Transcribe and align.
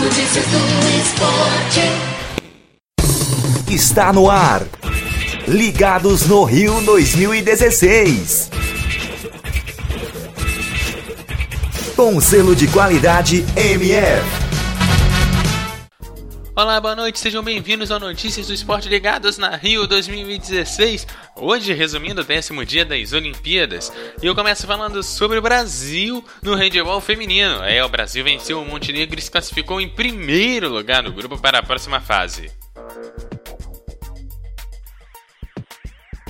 Notícias 0.00 0.46
do 0.46 0.58
esporte. 0.98 1.80
Está 3.70 4.14
no 4.14 4.30
ar. 4.30 4.62
Ligados 5.46 6.26
no 6.26 6.42
Rio 6.44 6.80
2016. 6.80 8.50
Com 11.94 12.18
selo 12.18 12.56
de 12.56 12.66
qualidade 12.68 13.44
MF. 13.54 14.39
Olá, 16.56 16.80
boa 16.80 16.96
noite, 16.96 17.20
sejam 17.20 17.44
bem-vindos 17.44 17.92
ao 17.92 18.00
Notícias 18.00 18.48
do 18.48 18.52
Esporte 18.52 18.88
Ligados 18.88 19.38
na 19.38 19.54
Rio 19.54 19.86
2016. 19.86 21.06
Hoje, 21.36 21.72
resumindo 21.72 22.22
o 22.22 22.24
décimo 22.24 22.66
dia 22.66 22.84
das 22.84 23.12
Olimpíadas, 23.12 23.92
e 24.20 24.26
eu 24.26 24.34
começo 24.34 24.66
falando 24.66 25.00
sobre 25.00 25.38
o 25.38 25.42
Brasil 25.42 26.24
no 26.42 26.54
handebol 26.54 27.00
feminino. 27.00 27.62
É, 27.62 27.84
o 27.84 27.88
Brasil 27.88 28.24
venceu 28.24 28.60
o 28.60 28.66
Montenegro 28.66 29.16
e 29.16 29.22
se 29.22 29.30
classificou 29.30 29.80
em 29.80 29.88
primeiro 29.88 30.68
lugar 30.68 31.04
no 31.04 31.12
grupo 31.12 31.38
para 31.38 31.60
a 31.60 31.62
próxima 31.62 32.00
fase. 32.00 32.50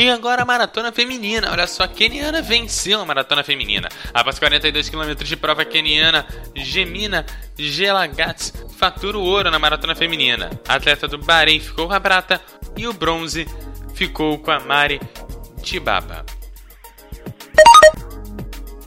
E 0.00 0.08
agora 0.08 0.40
a 0.40 0.46
maratona 0.46 0.90
feminina. 0.90 1.52
Olha 1.52 1.66
só, 1.66 1.82
a 1.82 1.88
Keniana 1.88 2.40
venceu 2.40 3.02
a 3.02 3.04
maratona 3.04 3.44
feminina. 3.44 3.86
Após 4.14 4.38
42 4.38 4.88
km 4.88 5.12
de 5.14 5.36
prova, 5.36 5.62
Keniana 5.62 6.26
Gemina 6.56 7.26
Gelagats 7.54 8.50
fatura 8.78 9.18
o 9.18 9.22
ouro 9.22 9.50
na 9.50 9.58
maratona 9.58 9.94
feminina. 9.94 10.48
A 10.66 10.76
atleta 10.76 11.06
do 11.06 11.18
Bahrein 11.18 11.60
ficou 11.60 11.86
com 11.86 11.92
a 11.92 12.00
prata 12.00 12.40
e 12.78 12.88
o 12.88 12.94
bronze 12.94 13.46
ficou 13.94 14.38
com 14.38 14.50
a 14.50 14.58
Mari 14.58 14.98
Tibaba. 15.62 16.24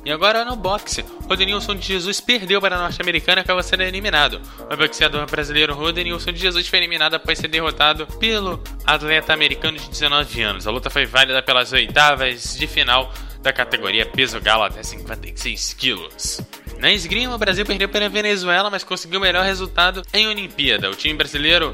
E 0.05 0.12
agora 0.12 0.43
no 0.43 0.55
boxe, 0.55 1.03
Rodenilson 1.30 1.75
de 1.75 1.88
Jesus 1.88 2.20
perdeu 2.20 2.59
para 2.59 2.75
a 2.75 2.80
norte-americana 2.80 3.39
e 3.39 3.43
acabou 3.43 3.63
sendo 3.63 3.84
eliminado. 3.84 4.41
O 4.70 4.76
boxeador 4.76 5.26
brasileiro 5.29 5.73
Rodenilson 5.73 6.34
de 6.34 6.39
Jesus 6.39 6.67
foi 6.67 6.79
eliminado 6.79 7.13
após 7.13 7.40
ser 7.40 7.48
derrotado 7.48 8.05
pelo 8.20 8.62
atleta 8.85 9.34
americano 9.34 9.77
de 9.77 9.90
19 9.90 10.41
anos. 10.41 10.68
A 10.68 10.71
luta 10.71 10.90
foi 10.90 11.05
válida 11.05 11.41
pelas 11.41 11.71
oitavas 11.71 12.55
de 12.55 12.68
final 12.68 13.13
da 13.41 13.54
categoria 13.54 14.05
peso 14.05 14.41
galo 14.41 14.63
até 14.63 14.84
56 14.84 15.73
quilos. 15.73 16.41
Na 16.79 16.91
esgrima, 16.91 17.35
o 17.35 17.38
Brasil 17.38 17.65
perdeu 17.65 17.88
para 17.88 18.05
a 18.05 18.10
Venezuela, 18.10 18.70
mas 18.70 18.84
conseguiu 18.84 19.20
o 19.20 19.21
melhor 19.21 19.45
resultado 19.45 20.01
em 20.13 20.27
Olimpíada. 20.27 20.90
O 20.90 20.95
time 20.95 21.13
brasileiro, 21.13 21.73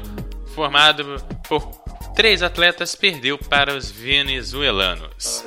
formado 0.54 1.16
por 1.48 1.62
três 2.14 2.42
atletas, 2.42 2.94
perdeu 2.94 3.36
para 3.36 3.74
os 3.74 3.90
venezuelanos. 3.90 5.44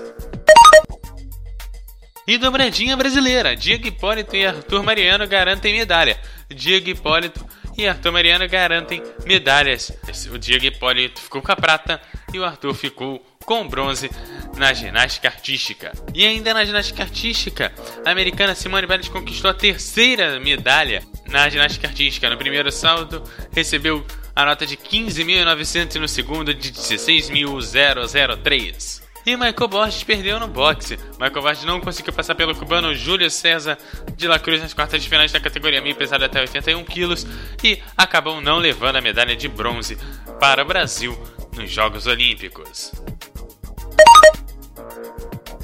E 2.25 2.37
dobradinha 2.37 2.95
brasileira. 2.95 3.55
Diego 3.55 3.87
Hipólito 3.87 4.35
e 4.35 4.45
Arthur 4.45 4.83
Mariano 4.83 5.27
garantem 5.27 5.73
medalha. 5.73 6.19
Diego 6.49 6.89
Hipólito 6.89 7.45
e 7.77 7.87
Arthur 7.87 8.11
Mariano 8.11 8.47
garantem 8.47 9.01
medalhas. 9.25 9.91
O 10.31 10.37
Diego 10.37 10.65
Hipólito 10.65 11.19
ficou 11.19 11.41
com 11.41 11.51
a 11.51 11.55
prata 11.55 11.99
e 12.33 12.39
o 12.39 12.45
Arthur 12.45 12.73
ficou 12.73 13.19
com 13.45 13.67
bronze 13.67 14.09
na 14.55 14.73
ginástica 14.73 15.27
artística. 15.27 15.91
E 16.13 16.25
ainda 16.25 16.53
na 16.53 16.63
ginástica 16.63 17.03
artística, 17.03 17.73
a 18.05 18.11
americana 18.11 18.55
Simone 18.55 18.87
Biles 18.87 19.09
conquistou 19.09 19.51
a 19.51 19.53
terceira 19.53 20.39
medalha 20.39 21.03
na 21.27 21.49
ginástica 21.49 21.87
artística. 21.87 22.29
No 22.29 22.37
primeiro 22.37 22.71
salto, 22.71 23.21
recebeu 23.51 24.05
a 24.33 24.45
nota 24.45 24.65
de 24.65 24.77
15.900 24.77 25.95
e 25.95 25.99
no 25.99 26.07
segundo 26.07 26.53
de 26.53 26.71
16.003. 26.71 29.03
E 29.25 29.35
Michael 29.37 29.67
Borges 29.69 30.03
perdeu 30.03 30.39
no 30.39 30.47
boxe. 30.47 30.99
Michael 31.13 31.41
Borges 31.41 31.63
não 31.63 31.79
conseguiu 31.79 32.11
passar 32.11 32.35
pelo 32.35 32.53
cubano 32.55 32.93
Júlio 32.93 33.29
César 33.29 33.77
de 34.15 34.27
la 34.27 34.37
Cruz 34.37 34.61
nas 34.61 34.73
quartas 34.73 35.01
de 35.01 35.09
finais 35.09 35.31
da 35.31 35.39
categoria 35.39 35.81
meio 35.81 35.95
pesado 35.95 36.25
até 36.25 36.41
81 36.41 36.83
quilos 36.83 37.25
e 37.63 37.81
acabou 37.97 38.41
não 38.41 38.57
levando 38.57 38.97
a 38.97 39.01
medalha 39.01 39.35
de 39.35 39.47
bronze 39.47 39.97
para 40.39 40.63
o 40.63 40.65
Brasil 40.65 41.17
nos 41.55 41.71
Jogos 41.71 42.05
Olímpicos. 42.05 42.91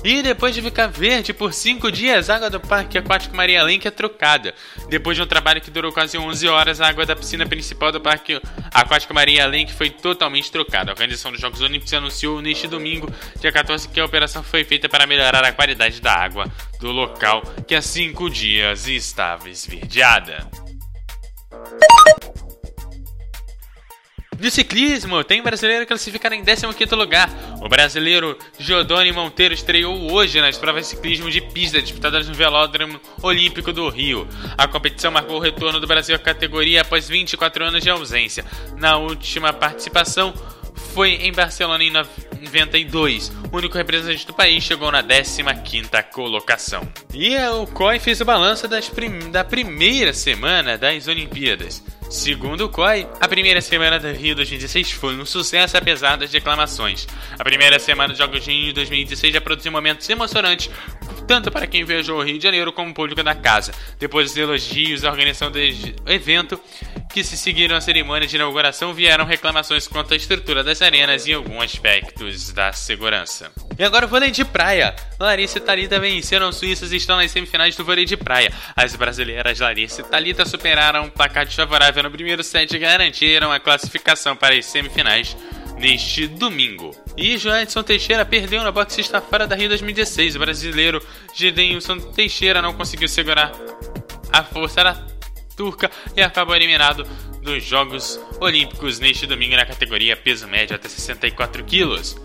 E 0.04 0.22
depois 0.22 0.56
de 0.56 0.62
ficar 0.62 0.88
verde 0.88 1.34
por 1.34 1.54
5 1.54 1.92
dias, 1.92 2.30
a 2.30 2.36
água 2.38 2.50
do 2.50 2.60
Parque 2.60 2.98
Aquático 2.98 3.36
Maria 3.36 3.62
Lenk 3.64 3.86
é 3.86 3.92
trocada. 3.92 4.54
Depois 4.88 5.18
de 5.18 5.24
um 5.24 5.28
trabalho 5.28 5.60
que 5.60 5.70
durou 5.70 5.92
quase 5.92 6.18
11 6.18 6.48
horas, 6.48 6.80
a 6.80 6.88
água 6.88 7.06
da 7.06 7.16
piscina 7.16 7.46
principal 7.46 7.92
do 7.92 8.00
Parque 8.00 8.42
Aquático 8.74 9.14
Maria 9.14 9.46
Lenk 9.46 9.74
foi 9.74 9.90
totalmente 9.90 10.50
trocada. 10.50 10.90
A 10.90 10.94
Organização 10.94 11.32
dos 11.32 11.42
Jogos 11.42 11.60
Olímpicos 11.60 11.94
anunciou 11.94 12.42
neste 12.42 12.66
domingo, 12.66 13.14
dia 13.42 13.52
14, 13.52 13.90
que 13.90 14.00
a 14.00 14.06
operação 14.06 14.42
foi 14.42 14.64
feita 14.64 14.88
para 14.88 15.06
melhorar 15.06 15.44
a 15.44 15.52
qualidade 15.52 16.00
da 16.00 16.14
água 16.14 16.50
do 16.80 16.92
local, 16.92 17.42
que 17.68 17.76
há 17.76 17.82
5 17.82 18.30
dias 18.30 18.88
estava 18.88 19.50
esverdeada. 19.50 20.48
No 24.40 24.50
ciclismo, 24.50 25.22
tem 25.22 25.44
brasileiro 25.44 25.86
classificado 25.86 26.34
em 26.34 26.42
15º 26.42 26.96
lugar. 26.96 27.30
O 27.62 27.68
brasileiro 27.68 28.38
Giordani 28.58 29.12
Monteiro 29.12 29.54
estreou 29.54 30.14
hoje 30.14 30.40
nas 30.40 30.58
provas 30.58 30.84
de 30.84 30.96
ciclismo 30.96 31.30
de 31.30 31.42
pista 31.42 31.82
disputadas 31.82 32.26
no 32.26 32.34
Velódromo 32.34 33.02
Olímpico 33.22 33.74
do 33.74 33.90
Rio. 33.90 34.26
A 34.58 34.66
competição 34.66 35.12
marcou 35.12 35.36
o 35.36 35.42
retorno 35.42 35.82
do 35.82 35.86
Brasil 35.86 36.16
à 36.16 36.20
categoria 36.20 36.82
após 36.82 37.10
24 37.10 37.66
anos 37.66 37.84
de 37.84 37.90
ausência. 37.90 38.46
Na 38.78 38.96
última 38.96 39.52
participação 39.52 40.34
foi 40.94 41.16
em 41.16 41.34
Barcelona 41.34 41.84
em 41.84 41.92
92. 41.92 43.34
O 43.52 43.58
único 43.58 43.78
representante 43.78 44.26
do 44.26 44.34
país 44.34 44.64
chegou 44.64 44.90
na 44.90 45.04
15ª 45.04 46.02
colocação. 46.14 46.88
E 47.14 47.36
o 47.38 47.68
COI 47.68 48.00
fez 48.00 48.22
o 48.22 48.26
balanço 48.26 48.70
prim 48.96 49.32
da 49.32 49.44
primeira 49.44 50.14
semana 50.14 50.78
das 50.78 51.10
Olimpíadas. 51.10 51.84
Segundo 52.10 52.66
o 52.66 52.70
COI, 52.70 53.08
a 53.22 53.28
primeira 53.28 53.62
semana 53.62 54.00
do 54.00 54.12
Rio 54.12 54.36
2016 54.36 54.94
foi 54.94 55.16
um 55.16 55.28
sucesso 55.28 55.78
apesar 55.78 56.16
das 56.16 56.32
declamações. 56.32 57.08
A 57.38 57.44
primeira 57.44 57.78
semana 57.78 58.10
dos 58.10 58.18
Jogos 58.18 58.44
de 58.44 58.52
Rio 58.52 58.74
2016 58.74 59.32
já 59.32 59.40
produziu 59.40 59.72
momentos 59.72 60.10
emocionantes, 60.10 60.72
tanto 61.28 61.52
para 61.52 61.68
quem 61.68 61.86
viajou 61.86 62.18
ao 62.20 62.26
Rio 62.26 62.40
de 62.40 62.44
Janeiro 62.44 62.74
como 62.74 62.90
o 62.90 62.94
público 62.96 63.22
da 63.22 63.36
casa. 63.36 63.76
Depois 64.00 64.30
dos 64.30 64.38
elogios 64.38 65.06
à 65.06 65.12
organização 65.12 65.52
do 65.52 65.60
evento, 66.12 66.60
que 67.10 67.24
se 67.24 67.36
seguiram 67.36 67.76
a 67.76 67.82
cerimônia 67.82 68.28
de 68.28 68.36
inauguração, 68.36 68.94
vieram 68.94 69.26
reclamações 69.26 69.88
quanto 69.88 70.14
à 70.14 70.18
estrutura 70.18 70.64
das 70.64 70.82
arenas 70.82 71.26
e 71.26 71.34
alguns 71.34 71.64
aspectos 71.64 72.52
da 72.52 72.72
segurança. 72.72 73.52
E 73.78 73.84
agora 73.84 74.06
o 74.06 74.10
vôlei 74.10 74.30
de 74.30 74.46
praia. 74.46 74.96
Larissa 75.20 75.58
e 75.58 75.62
Thalita 75.62 76.00
venceram 76.00 76.50
os 76.50 76.58
suíços 76.58 76.94
e 76.94 76.98
estão 76.98 77.18
nas 77.18 77.32
semifinais 77.32 77.76
do 77.76 77.84
vôlei 77.84 78.06
de 78.06 78.16
praia. 78.16 78.54
As 78.76 78.96
brasileiras 78.96 79.60
Larissa 79.60 80.02
e 80.02 80.04
Thalita 80.04 80.46
superaram 80.46 81.06
o 81.06 81.12
placar 81.12 81.46
desfavorável 81.46 82.04
no 82.04 82.12
primeiro 82.12 82.44
set 82.44 82.76
e 82.76 82.80
garantiram 82.80 83.52
a 83.52 83.60
classificação 83.60 84.36
para 84.36 84.56
as 84.56 84.66
semifinais 84.66 85.36
neste 85.80 86.28
domingo. 86.28 86.96
E 87.18 87.38
Joedson 87.38 87.82
Teixeira 87.82 88.26
perdeu 88.26 88.64
na 88.64 88.72
boxe 88.72 89.02
está 89.02 89.20
fora 89.20 89.48
da 89.48 89.56
Rio 89.56 89.70
2016. 89.70 90.36
O 90.36 90.40
brasileiro 90.40 91.02
Gideilson 91.34 92.00
Teixeira 92.00 92.62
não 92.62 92.74
conseguiu 92.74 93.08
segurar 93.08 93.52
a 94.32 94.44
força 94.44 94.84
da 94.84 95.19
turca 95.60 95.92
e 96.16 96.22
acabou 96.22 96.56
eliminado 96.56 97.06
dos 97.42 97.62
Jogos 97.66 98.18
Olímpicos 98.40 98.98
neste 98.98 99.28
domingo 99.28 99.58
na 99.58 99.66
categoria 99.66 100.16
peso 100.16 100.48
médio 100.48 100.74
até 100.74 100.88
64 100.88 101.66
quilos. 101.66 102.16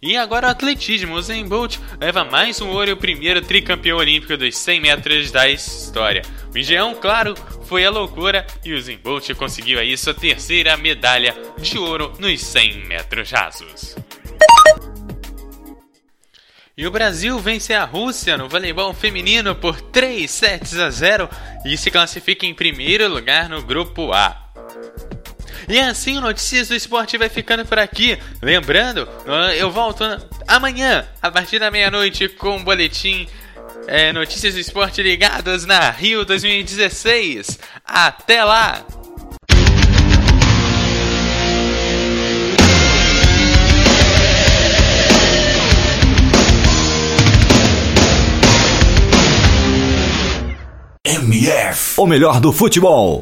E 0.00 0.16
agora 0.16 0.46
o 0.46 0.50
atletismo. 0.50 1.16
O 1.16 1.22
Zen 1.22 1.48
Bolt 1.48 1.78
leva 2.00 2.24
mais 2.24 2.60
um 2.60 2.68
ouro 2.68 2.90
e 2.90 2.92
o 2.92 2.96
primeiro 2.96 3.42
tricampeão 3.42 3.98
olímpico 3.98 4.36
dos 4.36 4.56
100 4.56 4.80
metros 4.80 5.32
da 5.32 5.48
história. 5.48 6.22
O 6.54 6.56
Engenhão, 6.56 6.94
claro, 6.94 7.34
foi 7.64 7.84
a 7.84 7.90
loucura 7.90 8.46
e 8.64 8.72
o 8.72 8.98
Bolt 8.98 9.34
conseguiu 9.34 9.80
aí 9.80 9.96
sua 9.96 10.14
terceira 10.14 10.76
medalha 10.76 11.34
de 11.58 11.76
ouro 11.76 12.12
nos 12.20 12.40
100 12.40 12.86
metros 12.86 13.32
rasos. 13.32 13.96
E 16.78 16.86
o 16.86 16.90
Brasil 16.90 17.38
vence 17.38 17.72
a 17.72 17.86
Rússia 17.86 18.36
no 18.36 18.50
voleibol 18.50 18.92
feminino 18.92 19.54
por 19.54 19.80
3 19.80 20.30
sets 20.30 20.78
a 20.78 20.90
0 20.90 21.26
e 21.64 21.74
se 21.74 21.90
classifica 21.90 22.44
em 22.44 22.52
primeiro 22.52 23.08
lugar 23.08 23.48
no 23.48 23.62
grupo 23.62 24.12
A. 24.12 24.50
E 25.66 25.80
assim 25.80 26.18
o 26.18 26.20
Notícias 26.20 26.68
do 26.68 26.74
Esporte 26.74 27.16
vai 27.16 27.30
ficando 27.30 27.64
por 27.64 27.78
aqui. 27.78 28.18
Lembrando, 28.42 29.08
eu 29.56 29.70
volto 29.70 30.04
amanhã, 30.46 31.08
a 31.22 31.30
partir 31.30 31.58
da 31.58 31.70
meia-noite, 31.70 32.28
com 32.28 32.58
um 32.58 32.62
boletim 32.62 33.26
é, 33.86 34.12
Notícias 34.12 34.52
do 34.52 34.60
Esporte 34.60 35.02
ligadas 35.02 35.64
na 35.64 35.88
Rio 35.88 36.26
2016. 36.26 37.58
Até 37.86 38.44
lá! 38.44 38.84
Melhor 52.06 52.40
do 52.40 52.52
futebol. 52.52 53.14